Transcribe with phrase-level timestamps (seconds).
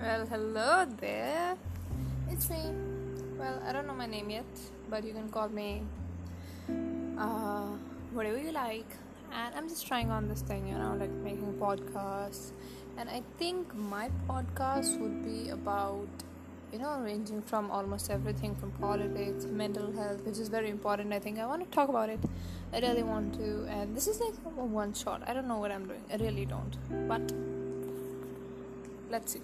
[0.00, 1.56] Well, hello there.
[2.30, 2.72] It's me.
[3.36, 4.46] Well, I don't know my name yet,
[4.88, 5.82] but you can call me
[7.18, 7.66] uh,
[8.12, 8.86] whatever you like.
[9.32, 12.52] And I'm just trying on this thing, you know, like making podcasts.
[12.96, 16.06] And I think my podcast would be about,
[16.72, 21.12] you know, ranging from almost everything from politics, mental health, which is very important.
[21.12, 22.20] I think I want to talk about it.
[22.72, 23.66] I really want to.
[23.68, 25.24] And this is like a one shot.
[25.26, 26.04] I don't know what I'm doing.
[26.12, 27.08] I really don't.
[27.08, 27.32] But
[29.10, 29.40] let's see.